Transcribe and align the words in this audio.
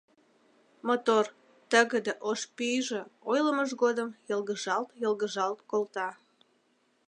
Мотор, 0.87 1.25
тыгыде 1.71 2.13
ош 2.29 2.41
пӱйжӧ 2.55 3.01
ойлымыж 3.31 3.71
годым 3.81 4.09
йылгыжалт-йылгыжалт 4.29 5.59
колта. 5.71 6.09